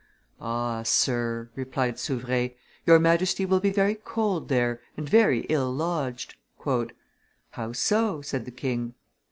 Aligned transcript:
"Ah, 0.39 0.81
sir," 0.81 1.51
replied 1.53 1.99
Souvre, 1.99 2.49
"your 2.87 2.97
Majesty 2.97 3.45
will 3.45 3.59
be 3.59 3.69
very 3.69 3.93
cold 3.93 4.49
there, 4.49 4.81
and 4.97 5.07
very 5.07 5.41
ill 5.41 5.71
lodged."" 5.71 6.33
How 7.51 7.71
so?" 7.73 8.23
said 8.23 8.45
the 8.45 8.49
king. 8.49 8.95